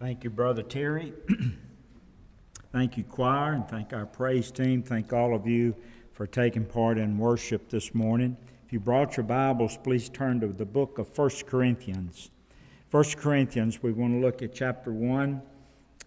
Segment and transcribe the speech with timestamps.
[0.00, 1.12] Thank you, Brother Terry.
[2.72, 4.80] thank you, choir, and thank our praise team.
[4.80, 5.74] Thank all of you
[6.12, 8.36] for taking part in worship this morning.
[8.64, 12.30] If you brought your Bibles, please turn to the book of 1 Corinthians.
[12.92, 15.42] 1 Corinthians, we want to look at chapter 1,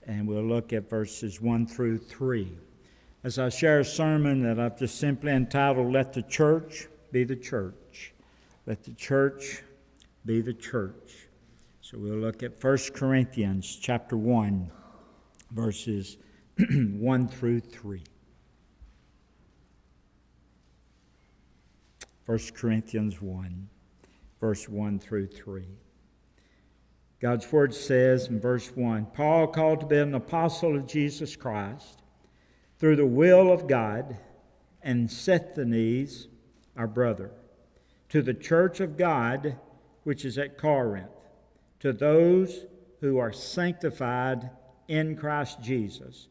[0.07, 2.49] and we'll look at verses 1 through 3.
[3.25, 7.35] As I share a sermon that I've just simply entitled, Let the Church Be the
[7.35, 8.13] Church.
[8.65, 9.63] Let the Church
[10.25, 11.27] Be the Church.
[11.91, 14.71] So we'll look at 1 Corinthians chapter 1,
[15.51, 16.15] verses
[16.57, 18.01] 1 through 3.
[22.27, 23.67] 1 Corinthians 1,
[24.39, 25.65] verse 1 through 3.
[27.19, 32.03] God's word says in verse 1 Paul, called to be an apostle of Jesus Christ,
[32.79, 34.17] through the will of God,
[34.81, 36.29] and Sosthenes,
[36.77, 37.31] our brother,
[38.07, 39.57] to the church of God
[40.03, 41.09] which is at Corinth
[41.81, 42.65] to those
[43.01, 44.49] who are sanctified
[44.87, 46.27] in Christ Jesus,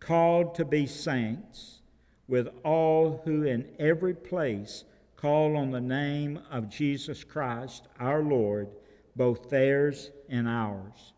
[0.00, 1.80] called to be saints,
[2.26, 4.84] with all who in every place
[5.16, 8.68] call on the name of Jesus Christ our Lord,
[9.16, 11.12] both theirs and ours.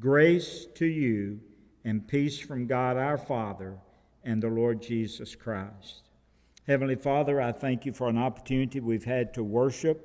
[0.00, 1.40] Grace to you
[1.84, 3.78] and peace from God our Father
[4.24, 6.02] and the Lord Jesus Christ.
[6.66, 10.04] Heavenly Father, I thank you for an opportunity we've had to worship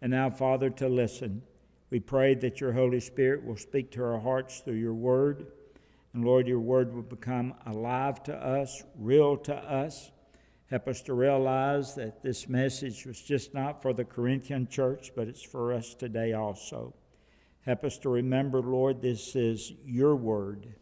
[0.00, 1.42] and now, Father, to listen.
[1.90, 5.46] We pray that your Holy Spirit will speak to our hearts through your word.
[6.12, 10.10] And Lord, your word will become alive to us, real to us.
[10.70, 15.28] Help us to realize that this message was just not for the Corinthian church, but
[15.28, 16.94] it's for us today also.
[17.64, 20.74] Help us to remember, Lord, this is your word.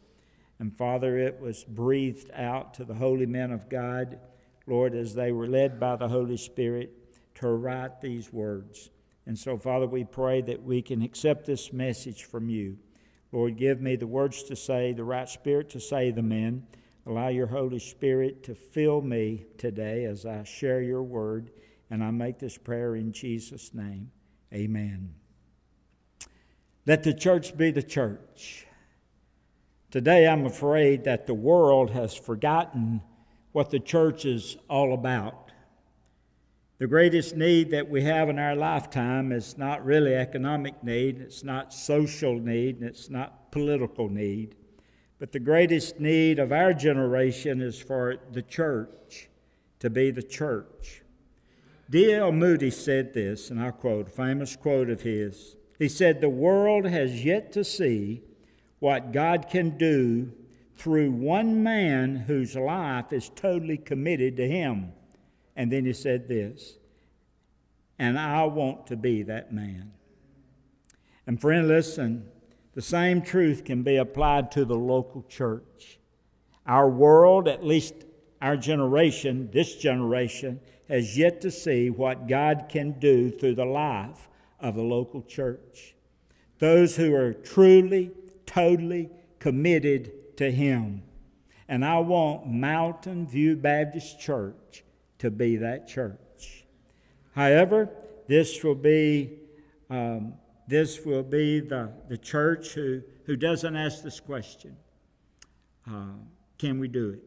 [0.59, 4.19] And Father, it was breathed out to the holy men of God,
[4.67, 6.93] Lord, as they were led by the Holy Spirit
[7.37, 8.91] to write these words.
[9.27, 12.79] And so, Father, we pray that we can accept this message from you.
[13.33, 16.67] Lord, give me the words to say, the right spirit to say them in.
[17.07, 21.51] Allow your Holy Spirit to fill me today as I share your word.
[21.91, 24.11] And I make this prayer in Jesus' name.
[24.55, 25.15] Amen.
[26.87, 28.67] Let the church be the church.
[29.91, 33.03] Today, I'm afraid that the world has forgotten
[33.53, 35.46] what the church is all about.
[36.79, 41.43] The greatest need that we have in our lifetime is not really economic need, it's
[41.43, 44.57] not social need, and it's not political need.
[45.19, 49.29] But the greatest need of our generation is for the church
[49.79, 51.03] to be the church.
[51.89, 52.33] D.L.
[52.33, 55.57] Moody said this, and I quote a famous quote of his.
[55.79, 58.23] He said, The world has yet to see
[58.81, 60.33] what God can do
[60.77, 64.93] through one man whose life is totally committed to Him.
[65.57, 66.77] And then he said this,
[67.99, 69.93] and I want to be that man.
[71.27, 72.29] And friend, listen,
[72.75, 75.99] the same truth can be applied to the local church.
[76.67, 77.95] Our world, at least
[78.43, 84.29] our generation, this generation, has yet to see what God can do through the life
[84.61, 85.95] of the local church.
[86.59, 88.11] Those who are truly,
[88.45, 91.03] totally committed to Him.
[91.67, 94.85] And I want Mountain View Baptist Church
[95.19, 96.65] to be that church.
[97.35, 97.91] However,
[98.27, 99.39] this will be
[99.89, 100.35] um,
[100.67, 104.77] this will be the, the church who, who doesn't ask this question
[105.89, 106.15] uh,
[106.59, 107.23] Can we do it?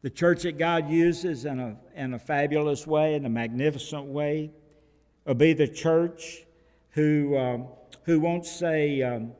[0.00, 4.52] The church that God uses in a, in a fabulous way, in a magnificent way,
[5.26, 6.44] will be the church
[6.90, 7.66] who, um,
[8.04, 9.32] who won't say, um,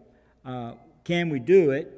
[0.44, 0.72] uh,
[1.04, 1.94] Can we do it?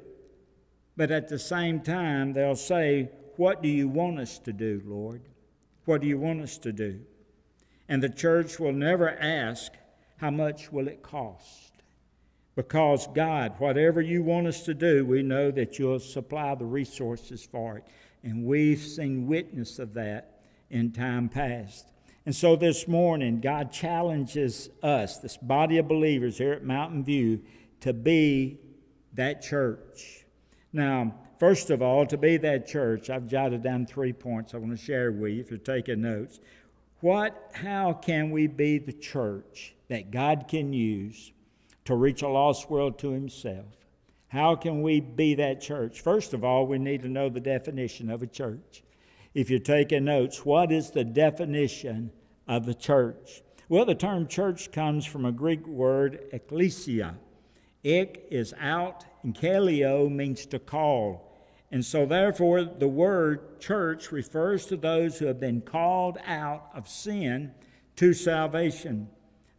[0.97, 5.23] But at the same time, they'll say, What do you want us to do, Lord?
[5.87, 7.01] What do you want us to do?
[7.89, 9.73] And the church will never ask,
[10.19, 11.73] How much will it cost?
[12.55, 17.43] Because, God, whatever you want us to do, we know that you'll supply the resources
[17.43, 17.85] for it.
[18.23, 21.87] And we've seen witness of that in time past.
[22.27, 27.41] And so this morning, God challenges us, this body of believers here at Mountain View,
[27.81, 28.59] to be
[29.15, 30.27] that church.
[30.75, 34.73] Now, First of all, to be that church, I've jotted down three points I want
[34.73, 36.39] to share with you if you're taking notes.
[37.01, 41.33] What, how can we be the church that God can use
[41.87, 43.65] to reach a lost world to Himself?
[44.29, 46.03] How can we be that church?
[46.03, 48.83] First of all, we need to know the definition of a church.
[49.33, 52.13] If you're taking notes, what is the definition
[52.49, 53.41] of the church?
[53.71, 57.15] Well, the term church comes from a Greek word, ecclesia.
[57.83, 61.30] Ik is out, and kaleo means to call.
[61.73, 66.89] And so, therefore, the word church refers to those who have been called out of
[66.89, 67.53] sin
[67.97, 69.09] to salvation.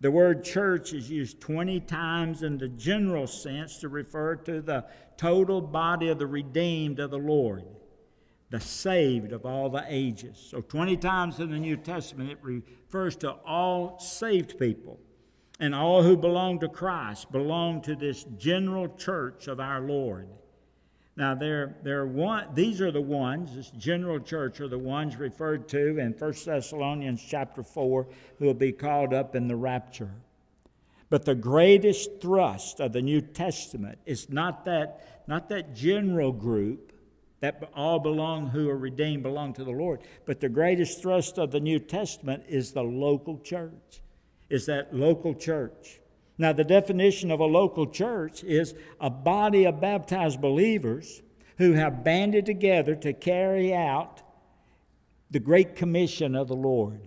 [0.01, 4.85] The word church is used 20 times in the general sense to refer to the
[5.15, 7.63] total body of the redeemed of the Lord,
[8.49, 10.37] the saved of all the ages.
[10.49, 14.99] So, 20 times in the New Testament, it refers to all saved people.
[15.61, 20.27] And all who belong to Christ belong to this general church of our Lord.
[21.17, 25.67] Now, they're, they're one, these are the ones, this general church are the ones referred
[25.69, 28.07] to in 1 Thessalonians chapter 4
[28.39, 30.11] who will be called up in the rapture.
[31.09, 36.93] But the greatest thrust of the New Testament is not that, not that general group
[37.41, 41.51] that all belong who are redeemed belong to the Lord, but the greatest thrust of
[41.51, 44.01] the New Testament is the local church,
[44.49, 46.00] is that local church.
[46.41, 51.21] Now, the definition of a local church is a body of baptized believers
[51.59, 54.23] who have banded together to carry out
[55.29, 56.99] the Great Commission of the Lord.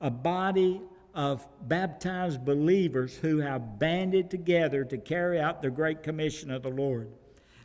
[0.00, 0.80] A body
[1.12, 6.68] of baptized believers who have banded together to carry out the Great Commission of the
[6.68, 7.10] Lord.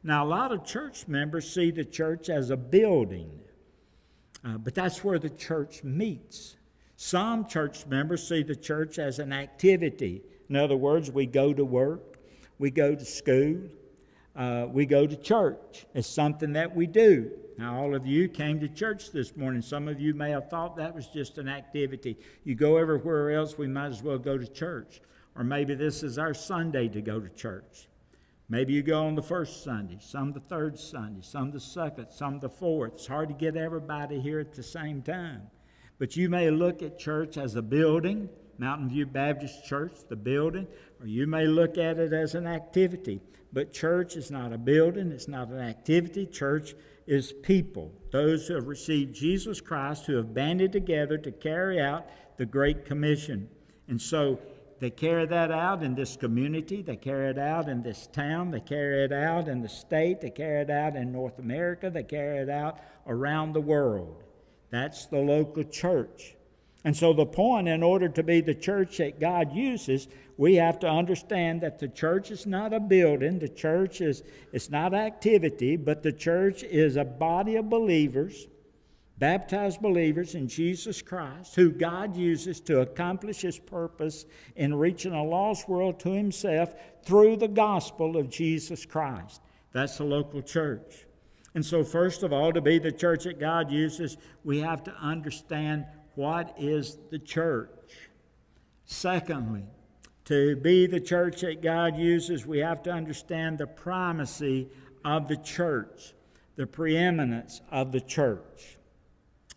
[0.01, 3.39] Now, a lot of church members see the church as a building,
[4.43, 6.55] uh, but that's where the church meets.
[6.95, 11.63] Some church members see the church as an activity in other words, we go to
[11.63, 12.17] work,
[12.59, 13.61] we go to school,
[14.35, 15.85] uh, we go to church.
[15.93, 17.31] It's something that we do.
[17.57, 19.61] Now, all of you came to church this morning.
[19.61, 22.17] Some of you may have thought that was just an activity.
[22.43, 25.01] You go everywhere else, we might as well go to church.
[25.35, 27.87] Or maybe this is our Sunday to go to church.
[28.49, 32.39] Maybe you go on the first Sunday, some the third Sunday, some the second, some
[32.39, 32.93] the fourth.
[32.93, 35.43] It's hard to get everybody here at the same time.
[35.97, 40.67] But you may look at church as a building Mountain View Baptist Church, the building,
[40.99, 43.21] or you may look at it as an activity.
[43.51, 46.25] But church is not a building, it's not an activity.
[46.25, 46.73] Church
[47.05, 52.07] is people, those who have received Jesus Christ, who have banded together to carry out
[52.37, 53.49] the Great Commission.
[53.87, 54.39] And so
[54.79, 58.59] they carry that out in this community, they carry it out in this town, they
[58.59, 62.39] carry it out in the state, they carry it out in North America, they carry
[62.39, 64.23] it out around the world.
[64.71, 66.35] That's the local church.
[66.85, 70.79] And so, the point, in order to be the church that God uses, we have
[70.79, 75.77] to understand that the church is not a building, the church is it's not activity,
[75.77, 78.47] but the church is a body of believers,
[79.17, 84.25] baptized believers in Jesus Christ, who God uses to accomplish his purpose
[84.57, 86.73] in reaching a lost world to himself
[87.05, 89.41] through the gospel of Jesus Christ.
[89.71, 91.05] That's the local church.
[91.55, 94.93] And so, first of all, to be the church that God uses, we have to
[94.95, 97.69] understand what is the church?
[98.85, 99.63] Secondly,
[100.25, 104.69] to be the church that God uses, we have to understand the primacy
[105.03, 106.13] of the church,
[106.55, 108.77] the preeminence of the church.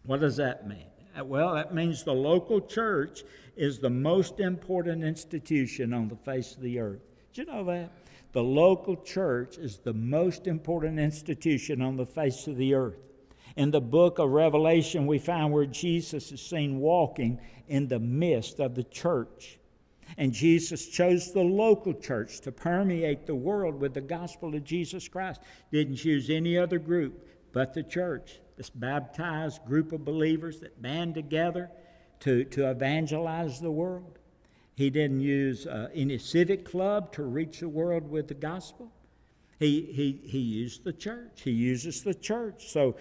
[0.05, 0.87] What does that mean?
[1.19, 3.23] Uh, well, that means the local church
[3.56, 7.00] is the most important institution on the face of the earth.
[7.32, 7.91] Did you know that?
[8.32, 12.99] The local church is the most important institution on the face of the earth.
[13.56, 18.61] In the book of Revelation, we find where Jesus is seen walking in the midst
[18.61, 19.58] of the church.
[20.19, 25.08] And Jesus chose the local church to permeate the world with the gospel of Jesus
[25.08, 25.41] Christ.
[25.73, 31.14] Didn't choose any other group but the church, this baptized group of believers that band
[31.14, 31.70] together
[32.20, 34.19] to, to evangelize the world.
[34.75, 38.93] He didn't use uh, any civic club to reach the world with the gospel.
[39.58, 41.41] He, he, he used the church.
[41.43, 42.70] He uses the church.
[42.70, 42.96] So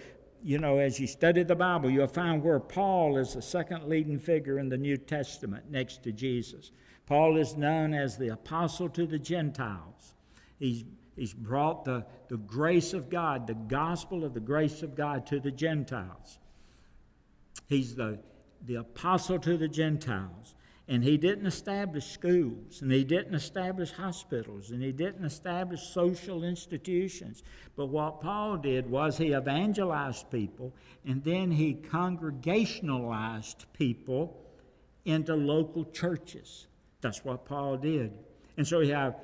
[0.46, 4.20] you know, as you study the Bible, you'll find where Paul is the second leading
[4.20, 6.70] figure in the New Testament next to Jesus.
[7.04, 10.14] Paul is known as the apostle to the Gentiles.
[10.60, 10.84] He's,
[11.16, 15.40] he's brought the, the grace of God, the gospel of the grace of God to
[15.40, 16.38] the Gentiles.
[17.68, 18.20] He's the,
[18.66, 20.54] the apostle to the Gentiles.
[20.88, 26.44] And he didn't establish schools, and he didn't establish hospitals, and he didn't establish social
[26.44, 27.42] institutions.
[27.74, 30.72] But what Paul did was he evangelized people,
[31.04, 34.40] and then he congregationalized people
[35.04, 36.68] into local churches.
[37.00, 38.12] That's what Paul did.
[38.56, 39.16] And so you have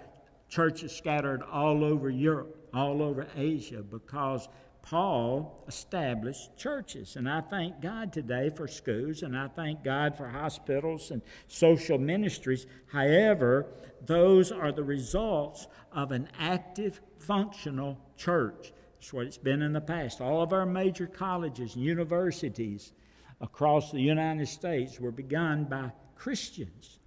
[0.49, 4.49] churches scattered all over Europe, all over Asia, because
[4.83, 7.17] Paul established churches.
[7.17, 11.99] And I thank God today for schools, and I thank God for hospitals and social
[11.99, 12.67] ministries.
[12.93, 13.67] However,
[14.05, 18.73] those are the results of an active, functional church.
[18.99, 20.21] That's what it's been in the past.
[20.21, 22.93] All of our major colleges and universities
[23.41, 26.99] across the United States were begun by Christians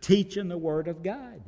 [0.00, 1.40] teaching the Word of God.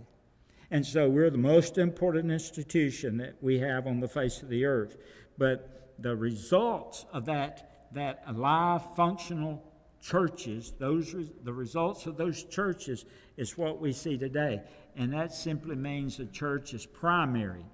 [0.70, 4.64] And so we're the most important institution that we have on the face of the
[4.64, 4.96] earth.
[5.38, 9.62] But the results of that, that alive, functional
[10.00, 13.04] churches, those the results of those churches
[13.36, 14.62] is what we see today.
[14.96, 17.64] And that simply means the church is primary.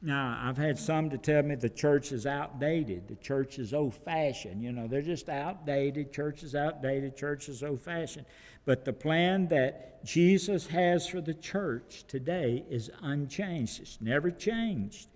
[0.00, 3.08] Now, I've had some to tell me the church is outdated.
[3.08, 4.62] The church is old fashioned.
[4.62, 6.12] You know, they're just outdated.
[6.12, 7.16] Church is outdated.
[7.16, 8.24] Church is old fashioned.
[8.64, 13.80] But the plan that Jesus has for the church today is unchanged.
[13.80, 15.08] It's never changed.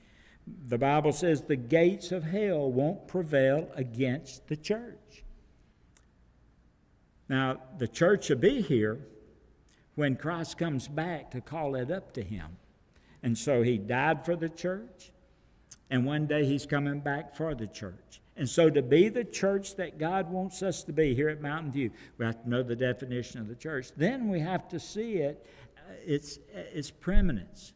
[0.46, 5.24] The Bible says the gates of hell won't prevail against the church.
[7.28, 8.98] Now, the church will be here
[9.94, 12.56] when Christ comes back to call it up to him.
[13.22, 15.12] And so he died for the church,
[15.90, 18.20] and one day he's coming back for the church.
[18.36, 21.72] And so, to be the church that God wants us to be here at Mountain
[21.72, 23.92] View, we have to know the definition of the church.
[23.96, 25.46] Then we have to see it,
[25.76, 27.74] uh, its, its preeminence.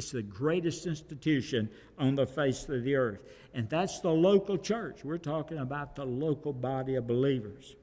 [0.00, 3.20] It's the greatest institution on the face of the earth.
[3.52, 5.04] And that's the local church.
[5.04, 7.76] We're talking about the local body of believers.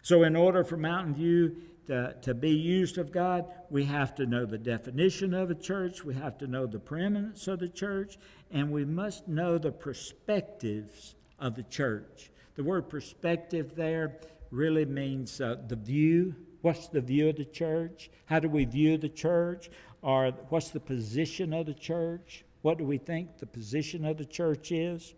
[0.00, 1.56] So, in order for Mountain View
[1.88, 6.04] to, to be used of God, we have to know the definition of a church,
[6.04, 8.18] we have to know the preeminence of the church,
[8.52, 12.30] and we must know the perspectives of the church.
[12.54, 14.20] The word perspective there
[14.52, 16.36] really means uh, the view.
[16.60, 18.10] What's the view of the church?
[18.26, 19.70] How do we view the church?
[20.04, 22.44] What's the position of the church?
[22.62, 25.14] What do we think the position of the church is?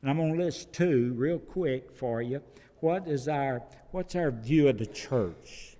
[0.00, 2.42] And I'm going to list two real quick for you
[2.80, 5.76] what is our what's our view of the church?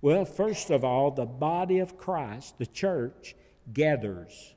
[0.00, 3.34] Well, first of all, the body of Christ, the church,
[3.72, 4.54] gathers.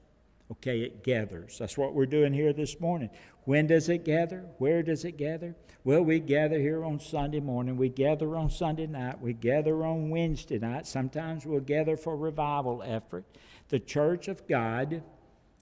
[0.51, 1.57] Okay, it gathers.
[1.57, 3.09] That's what we're doing here this morning.
[3.45, 4.45] When does it gather?
[4.57, 5.55] Where does it gather?
[5.83, 7.75] Well, we gather here on Sunday morning.
[7.75, 9.19] We gather on Sunday night.
[9.19, 10.85] We gather on Wednesday night.
[10.85, 13.25] Sometimes we'll gather for revival effort.
[13.69, 15.01] The church of God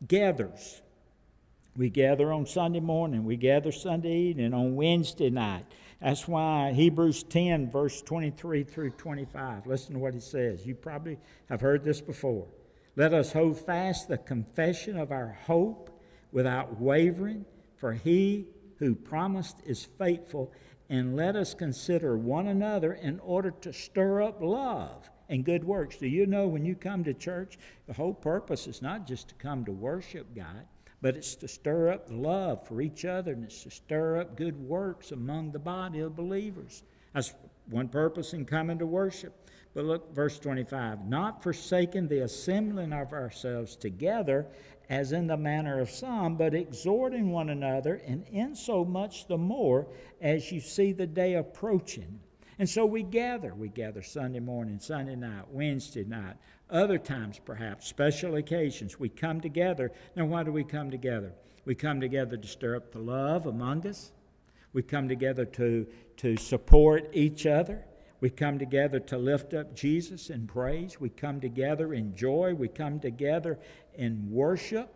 [0.06, 0.82] gathers.
[1.78, 3.24] We gather on Sunday morning.
[3.24, 5.66] We gather Sunday evening on Wednesday night.
[6.02, 9.68] That's why Hebrews 10, verse 23 through 25.
[9.68, 10.66] Listen to what he says.
[10.66, 11.18] You probably
[11.48, 12.48] have heard this before.
[12.98, 15.90] Let us hold fast the confession of our hope
[16.32, 17.46] without wavering,
[17.80, 18.46] for he
[18.78, 20.52] who promised is faithful.
[20.90, 25.98] And let us consider one another in order to stir up love and good works.
[25.98, 29.36] Do you know when you come to church, the whole purpose is not just to
[29.36, 30.66] come to worship God,
[31.02, 34.60] but it's to stir up love for each other and it's to stir up good
[34.60, 36.84] works among the body of believers.
[37.14, 37.34] That's
[37.70, 39.50] one purpose in coming to worship.
[39.74, 44.48] But look, verse 25 not forsaking the assembling of ourselves together
[44.89, 49.38] as in the manner of some, but exhorting one another, and in so much the
[49.38, 49.88] more
[50.19, 52.19] as you see the day approaching.
[52.58, 53.53] And so we gather.
[53.53, 56.36] We gather Sunday morning, Sunday night, Wednesday night,
[56.69, 59.00] other times perhaps, special occasions.
[59.00, 59.91] We come together.
[60.15, 61.34] Now, why do we come together?
[61.65, 64.12] We come together to stir up the love among us.
[64.74, 67.86] We come together to, to support each other.
[68.22, 71.00] We come together to lift up Jesus in praise.
[71.00, 72.54] We come together in joy.
[72.54, 73.60] We come together
[73.96, 74.94] in worship.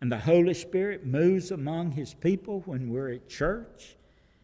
[0.00, 3.96] And the Holy Spirit moves among His people when we're at church.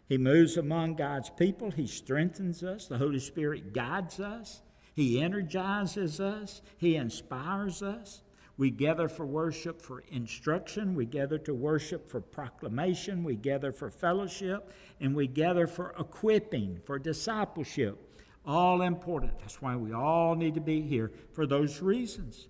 [0.07, 1.71] He moves among God's people.
[1.71, 2.87] He strengthens us.
[2.87, 4.61] The Holy Spirit guides us.
[4.95, 6.61] He energizes us.
[6.77, 8.23] He inspires us.
[8.63, 10.95] We gather for worship for instruction.
[10.95, 13.25] We gather to worship for proclamation.
[13.25, 14.73] We gather for fellowship.
[15.01, 17.99] And we gather for equipping, for discipleship.
[18.47, 19.37] All important.
[19.41, 22.47] That's why we all need to be here for those reasons.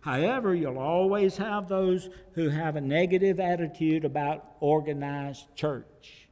[0.00, 6.26] However, you'll always have those who have a negative attitude about organized church.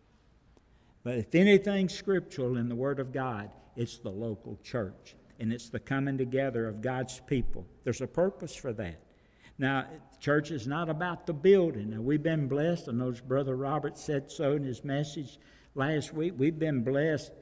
[1.04, 5.14] But if anything scriptural in the Word of God, it's the local church.
[5.38, 7.64] And it's the coming together of God's people.
[7.84, 9.03] There's a purpose for that.
[9.58, 9.86] Now,
[10.20, 11.90] church is not about the building.
[11.90, 12.88] Now, we've been blessed.
[12.88, 15.38] I know Brother Robert said so in his message
[15.74, 16.34] last week.
[16.36, 17.32] We've been blessed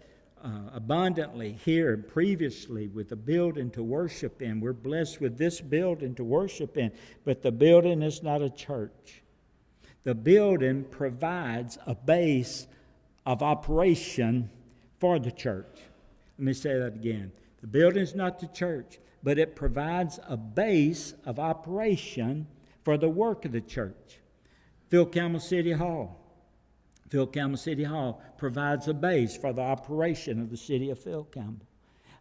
[0.44, 4.60] uh, abundantly here previously with the building to worship in.
[4.60, 6.92] We're blessed with this building to worship in,
[7.24, 9.22] but the building is not a church.
[10.04, 12.66] The building provides a base
[13.24, 14.50] of operation
[14.98, 15.78] for the church.
[16.38, 17.32] Let me say that again.
[17.60, 22.46] The building is not the church, but it provides a base of operation
[22.84, 24.18] for the work of the church.
[24.88, 26.22] Phil Campbell City Hall
[27.12, 31.24] Phil Campbell City Hall provides a base for the operation of the city of Phil
[31.24, 31.66] Campbell.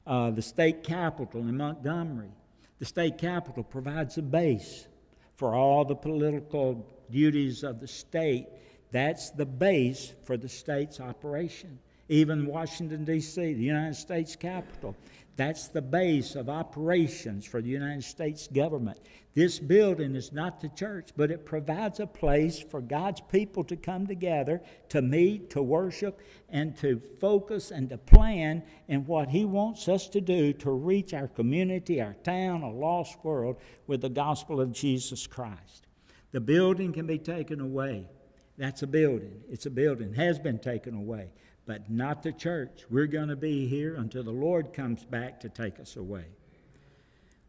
[0.05, 2.34] Uh, the state capitol in Montgomery,
[2.77, 4.89] the state capitol provides a base
[5.38, 8.48] for all the political duties of the state.
[8.91, 11.79] That's the base for the state's operation.
[12.10, 14.93] Even Washington, D.C., the United States Capitol,
[15.38, 19.00] That's the base of operations for the United States government.
[19.33, 23.77] This building is not the church, but it provides a place for God's people to
[23.77, 26.19] come together, to meet, to worship,
[26.50, 31.13] and to focus and to plan in what He wants us to do to reach
[31.13, 33.55] our community, our town, a lost world
[33.88, 35.88] with the gospel of Jesus Christ.
[36.33, 38.09] The building can be taken away.
[38.57, 39.41] That's a building.
[39.50, 40.13] It's a building.
[40.13, 41.29] Has been taken away
[41.65, 42.86] but not the church.
[42.89, 46.25] We're going to be here until the Lord comes back to take us away.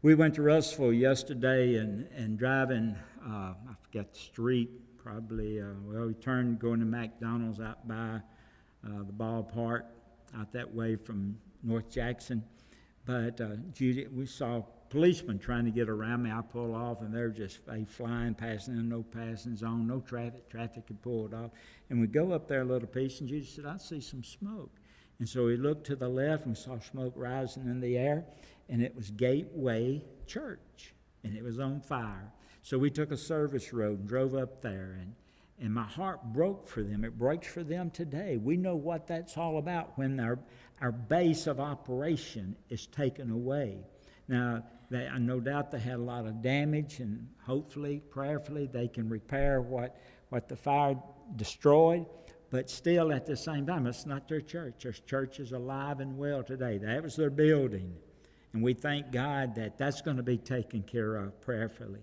[0.01, 5.67] We went to Russellville yesterday and, and driving, uh, I forget the street, probably, uh,
[5.85, 8.19] well, we turned going to McDonald's out by
[8.85, 9.83] uh, the ballpark,
[10.37, 12.43] out that way from North Jackson.
[13.05, 16.29] But uh, Judy, we saw policemen trying to get around me.
[16.29, 20.47] I pull off, and they're just they flying, passing in, no passing zone, no traffic.
[20.51, 21.49] Traffic had pulled off.
[21.89, 24.69] And we go up there a little piece, and Jesus said, I see some smoke.
[25.17, 28.23] And so we looked to the left, and saw smoke rising in the air,
[28.69, 32.31] and it was Gateway Church, and it was on fire.
[32.61, 35.15] So we took a service road and drove up there, and
[35.59, 37.05] and my heart broke for them.
[37.05, 38.37] It breaks for them today.
[38.37, 40.39] We know what that's all about when our,
[40.81, 43.85] our base of operation is taken away.
[44.27, 49.09] Now, they, no doubt they had a lot of damage, and hopefully, prayerfully, they can
[49.09, 49.97] repair what,
[50.29, 50.95] what the fire
[51.35, 52.05] destroyed.
[52.49, 54.83] But still, at the same time, it's not their church.
[54.83, 56.77] Their church is alive and well today.
[56.77, 57.95] That was their building.
[58.53, 62.01] And we thank God that that's going to be taken care of prayerfully.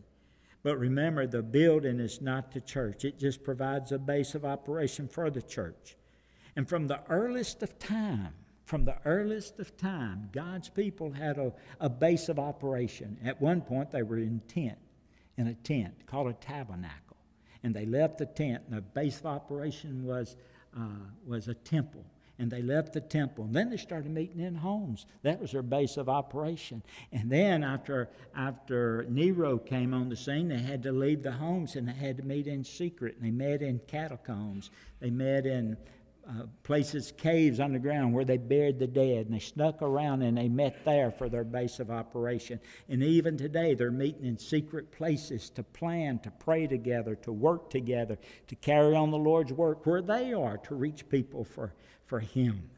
[0.62, 5.09] But remember, the building is not the church, it just provides a base of operation
[5.09, 5.97] for the church.
[6.57, 8.35] And from the earliest of time,
[8.71, 13.19] from the earliest of time, God's people had a, a base of operation.
[13.25, 14.79] At one point, they were in tent,
[15.37, 17.17] in a tent called a tabernacle.
[17.65, 20.37] And they left the tent, and the base of operation was,
[20.79, 22.05] uh, was a temple.
[22.39, 23.43] And they left the temple.
[23.43, 25.05] And then they started meeting in homes.
[25.23, 26.85] That was their base of operation.
[27.11, 31.75] And then after, after Nero came on the scene, they had to leave the homes
[31.75, 33.17] and they had to meet in secret.
[33.17, 34.71] And they met in catacombs.
[35.00, 35.77] They met in
[36.29, 40.49] uh, places, caves underground where they buried the dead, and they snuck around and they
[40.49, 42.61] met there for their base of operation.
[42.89, 47.71] And even today, they're meeting in secret places to plan, to pray together, to work
[47.71, 51.75] together, to carry on the Lord's work where they are to reach people for,
[52.06, 52.71] for Him.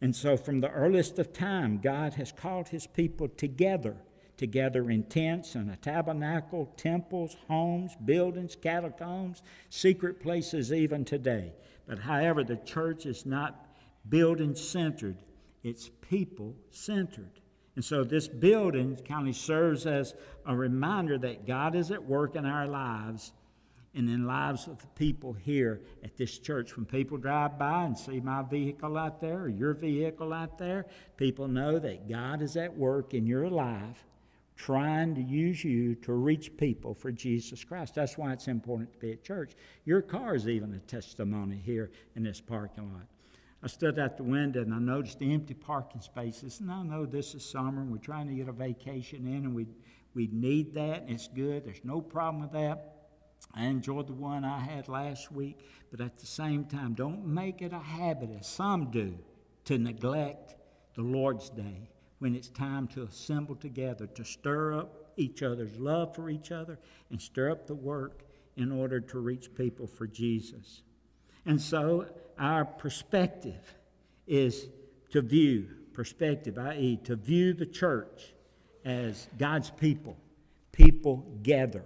[0.00, 3.96] And so, from the earliest of time, God has called His people together
[4.36, 11.52] together in tents and a tabernacle, temples, homes, buildings, catacombs, secret places even today.
[11.86, 13.66] But however, the church is not
[14.08, 15.16] building centered,
[15.62, 17.40] it's people centered.
[17.74, 20.14] And so this building kind of serves as
[20.46, 23.32] a reminder that God is at work in our lives
[23.94, 26.76] and in lives of the people here at this church.
[26.76, 30.86] When people drive by and see my vehicle out there or your vehicle out there,
[31.16, 34.04] people know that God is at work in your life
[34.56, 37.94] trying to use you to reach people for Jesus Christ.
[37.94, 39.52] That's why it's important to be at church.
[39.84, 43.06] Your car is even a testimony here in this parking lot.
[43.62, 46.60] I stood at the window and I noticed the empty parking spaces.
[46.60, 49.54] And I know this is summer and we're trying to get a vacation in and
[49.54, 49.66] we,
[50.14, 51.64] we need that and it's good.
[51.64, 52.92] There's no problem with that.
[53.54, 55.58] I enjoyed the one I had last week,
[55.90, 59.18] but at the same time, don't make it a habit, as some do,
[59.64, 60.54] to neglect
[60.94, 66.14] the Lord's Day when it's time to assemble together, to stir up each other's love
[66.14, 66.78] for each other
[67.10, 68.22] and stir up the work
[68.56, 70.82] in order to reach people for Jesus.
[71.44, 72.06] And so
[72.38, 73.74] our perspective
[74.26, 74.66] is
[75.10, 78.34] to view, perspective, i.e., to view the church
[78.84, 80.16] as God's people.
[80.72, 81.84] People gather.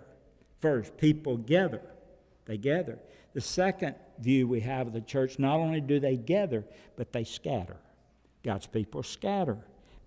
[0.60, 1.82] First, people gather.
[2.46, 2.98] They gather.
[3.32, 6.64] The second view we have of the church, not only do they gather,
[6.96, 7.76] but they scatter.
[8.42, 9.58] God's people scatter.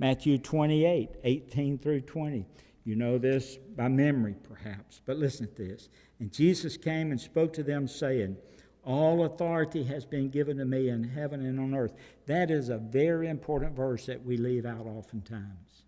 [0.03, 2.45] Matthew 28, 18 through 20.
[2.83, 5.87] You know this by memory, perhaps, but listen to this.
[6.19, 8.35] And Jesus came and spoke to them, saying,
[8.83, 11.93] All authority has been given to me in heaven and on earth.
[12.25, 15.85] That is a very important verse that we leave out oftentimes.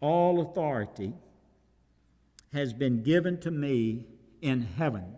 [0.00, 1.14] All authority
[2.52, 4.06] has been given to me
[4.40, 5.16] in heaven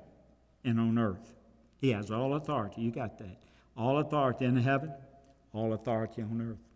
[0.64, 1.34] and on earth.
[1.76, 2.80] He has all authority.
[2.80, 3.36] You got that.
[3.76, 4.94] All authority in heaven,
[5.52, 6.69] all authority on earth.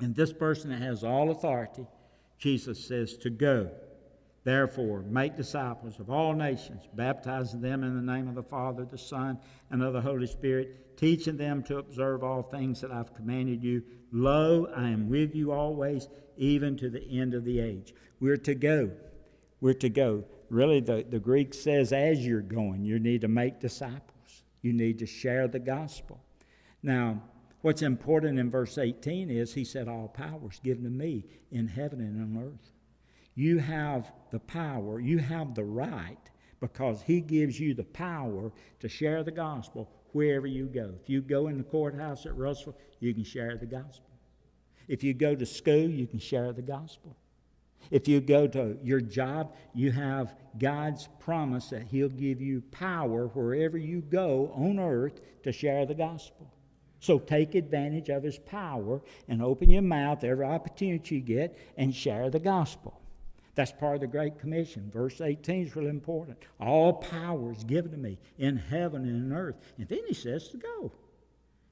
[0.00, 1.86] And this person that has all authority,
[2.38, 3.70] Jesus says to go.
[4.44, 8.96] Therefore, make disciples of all nations, baptizing them in the name of the Father, the
[8.96, 9.38] Son,
[9.70, 13.82] and of the Holy Spirit, teaching them to observe all things that I've commanded you.
[14.12, 17.92] Lo, I am with you always, even to the end of the age.
[18.20, 18.90] We're to go.
[19.60, 20.24] We're to go.
[20.50, 24.42] Really, the, the Greek says, as you're going, you need to make disciples.
[24.62, 26.20] You need to share the gospel.
[26.82, 27.20] Now,
[27.68, 31.68] What's important in verse 18 is he said, All power is given to me in
[31.68, 32.70] heaven and on earth.
[33.34, 38.88] You have the power, you have the right, because he gives you the power to
[38.88, 40.94] share the gospel wherever you go.
[40.98, 44.08] If you go in the courthouse at Russell, you can share the gospel.
[44.88, 47.18] If you go to school, you can share the gospel.
[47.90, 53.26] If you go to your job, you have God's promise that He'll give you power
[53.26, 56.50] wherever you go on earth to share the gospel.
[57.00, 61.94] So take advantage of His power and open your mouth every opportunity you get and
[61.94, 63.00] share the gospel.
[63.54, 64.90] That's part of the Great Commission.
[64.92, 66.38] Verse 18 is really important.
[66.60, 69.56] All power is given to me in heaven and in earth.
[69.78, 70.92] And then He says to go.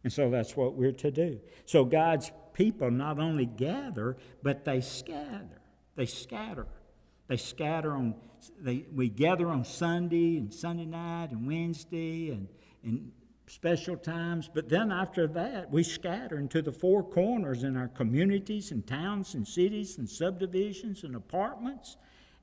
[0.05, 1.41] And so that's what we're to do.
[1.65, 5.61] So God's people not only gather, but they scatter.
[5.97, 6.67] They scatter.
[7.29, 8.15] They scatter on,
[8.61, 12.49] they, we gather on Sunday and Sunday night and Wednesday and,
[12.85, 13.11] and
[13.47, 18.73] special times, but then after that, we scatter into the four corners in our communities
[18.73, 21.97] and towns and cities and subdivisions and apartments,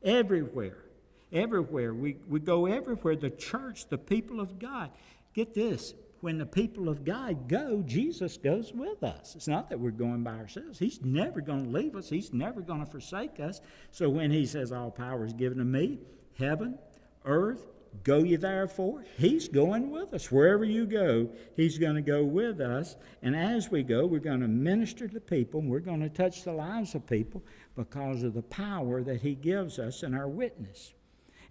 [0.04, 0.86] everywhere.
[1.32, 1.94] Everywhere.
[1.94, 3.16] We, we go everywhere.
[3.16, 4.92] The church, the people of God.
[5.34, 9.36] Get this when the people of God go, Jesus goes with us.
[9.36, 10.80] It's not that we're going by ourselves.
[10.80, 13.60] He's never going to leave us, He's never going to forsake us.
[13.92, 16.00] So when He says, All power is given to me,
[16.40, 16.80] heaven,
[17.26, 17.73] earth,
[18.04, 20.32] go ye therefore, He's going with us.
[20.32, 22.96] Wherever you go, He's going to go with us.
[23.22, 26.44] And as we go, we're going to minister to people, and we're going to touch
[26.44, 27.44] the lives of people
[27.76, 30.94] because of the power that He gives us in our witness.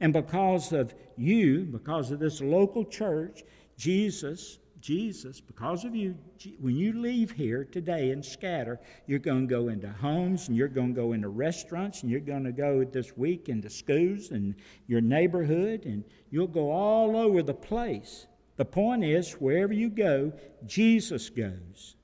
[0.01, 3.45] And because of you, because of this local church,
[3.77, 6.17] Jesus Jesus, because of you,
[6.61, 10.69] when you leave here today and scatter, you're going to go into homes and you're
[10.69, 14.57] going to go into restaurants and you're going to go this week into schools and
[14.89, 18.27] your neighborhood and you'll go all over the place.
[18.57, 20.33] The point is, wherever you go,
[20.67, 21.97] Jesus goes.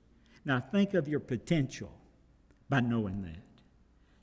[0.45, 1.93] Now think of your potential
[2.69, 3.43] by knowing that.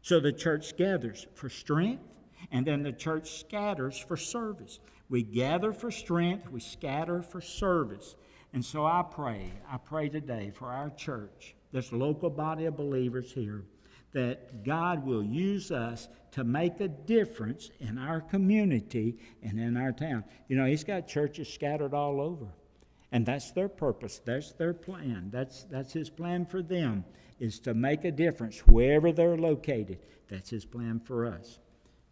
[0.02, 2.04] So the church gathers for strength
[2.52, 4.80] and then the church scatters for service.
[5.10, 8.16] We gather for strength, we scatter for service.
[8.56, 13.34] And so I pray, I pray today for our church, this local body of believers
[13.34, 13.66] here,
[14.14, 19.92] that God will use us to make a difference in our community and in our
[19.92, 20.24] town.
[20.48, 22.46] You know, He's got churches scattered all over.
[23.12, 24.22] And that's their purpose.
[24.24, 25.32] That's their plan.
[25.34, 27.04] That's, that's his plan for them,
[27.42, 30.00] is to make a difference wherever they're located.
[30.30, 31.60] That's his plan for us,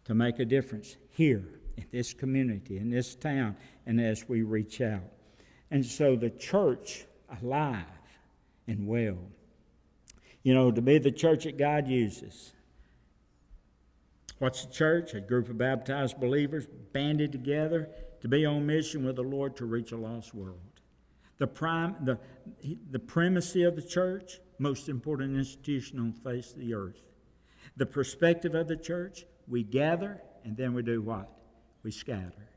[0.04, 4.82] to make a difference here in this community, in this town, and as we reach
[4.82, 5.04] out.
[5.74, 7.04] And so the church
[7.42, 7.84] alive
[8.68, 9.18] and well.
[10.44, 12.52] You know, to be the church that God uses.
[14.38, 15.14] What's the church?
[15.14, 19.64] A group of baptized believers banded together to be on mission with the Lord to
[19.64, 20.60] reach a lost world.
[21.38, 22.20] The, prime, the,
[22.92, 27.02] the primacy of the church, most important institution on the face of the earth.
[27.76, 31.28] The perspective of the church, we gather and then we do what?
[31.82, 32.48] We scatter.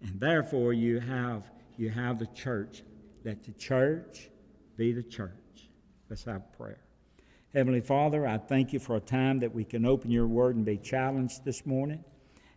[0.00, 1.50] And therefore, you have
[1.82, 2.84] you have the church.
[3.24, 4.30] Let the church
[4.76, 5.68] be the church.
[6.08, 6.78] Let's have prayer.
[7.52, 10.64] Heavenly Father, I thank you for a time that we can open your word and
[10.64, 12.04] be challenged this morning.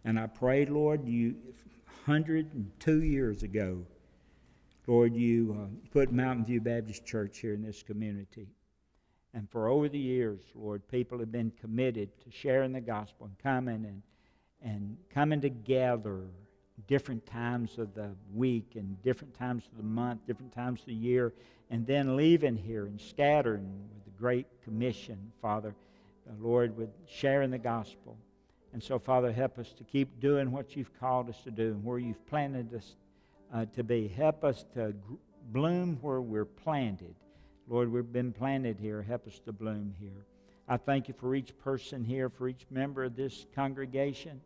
[0.04, 1.38] And I pray, Lord, you
[2.06, 3.84] 102 years ago,
[4.86, 8.48] Lord, you uh, put Mountain View Baptist Church here in this community.
[9.34, 13.40] And for over the years, Lord, people have been committed to sharing the gospel and
[13.40, 14.04] coming and,
[14.62, 16.28] and coming together
[16.88, 20.94] different times of the week and different times of the month, different times of the
[20.94, 21.34] year,
[21.70, 25.74] and then leaving here and scattering with the Great Commission, Father,
[26.26, 28.18] the Lord, with sharing the gospel.
[28.74, 31.84] And so, Father, help us to keep doing what you've called us to do and
[31.84, 32.96] where you've planted us
[33.54, 34.08] uh, to be.
[34.08, 34.94] Help us to
[35.52, 37.16] bloom where we're planted.
[37.68, 39.02] Lord, we've been planted here.
[39.02, 40.26] Help us to bloom here.
[40.68, 44.42] I thank you for each person here, for each member of this congregation.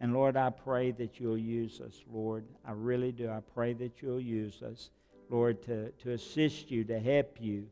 [0.00, 2.44] And Lord, I pray that you'll use us, Lord.
[2.66, 3.30] I really do.
[3.30, 4.90] I pray that you'll use us,
[5.30, 7.66] Lord, to, to assist you, to help you,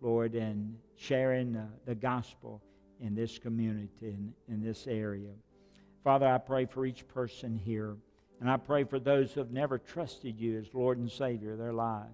[0.00, 2.60] Lord, in sharing uh, the gospel
[3.00, 5.30] in this community, in, in this area.
[6.02, 7.96] Father, I pray for each person here.
[8.40, 11.58] And I pray for those who have never trusted you as Lord and Savior of
[11.58, 12.06] their life.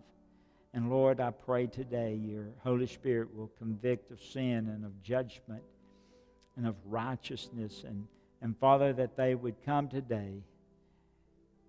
[0.72, 5.62] And Lord, I pray today your Holy Spirit will convict of sin and of judgment
[6.56, 8.06] and of righteousness and
[8.44, 10.42] and Father, that they would come today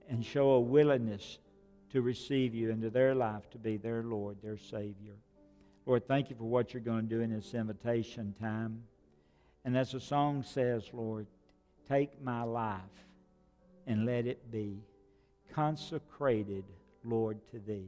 [0.10, 1.40] and show a willingness
[1.94, 5.16] to receive you into their life to be their Lord, their Savior.
[5.86, 8.84] Lord, thank you for what you're going to do in this invitation time.
[9.64, 11.28] And as the song says, Lord,
[11.88, 12.82] take my life
[13.88, 14.82] and let it be
[15.54, 16.66] consecrated,
[17.06, 17.88] Lord, to thee.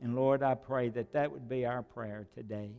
[0.00, 2.70] And Lord, I pray that that would be our prayer today.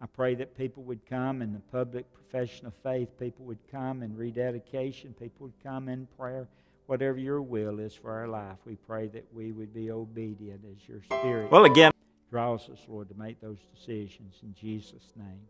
[0.00, 4.02] I pray that people would come in the public profession of faith, people would come
[4.02, 6.48] in rededication, people would come in prayer.
[6.86, 10.88] Whatever your will is for our life, we pray that we would be obedient as
[10.88, 11.92] your Spirit Well, again,
[12.30, 14.36] draws us, Lord, to make those decisions.
[14.42, 15.40] In Jesus' name,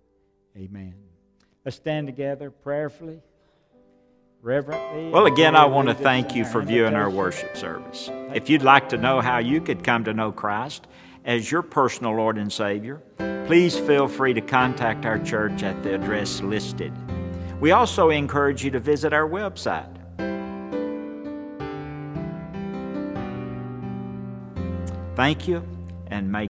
[0.56, 0.94] amen.
[1.64, 3.20] Let's stand together prayerfully,
[4.40, 5.11] reverently.
[5.11, 8.08] well, again, I want to thank you for viewing our worship service.
[8.34, 10.87] If you'd like to know how you could come to know Christ
[11.29, 13.03] as your personal Lord and Savior,
[13.47, 16.91] please feel free to contact our church at the address listed.
[17.61, 19.95] We also encourage you to visit our website.
[25.17, 25.62] Thank you,
[26.07, 26.47] and may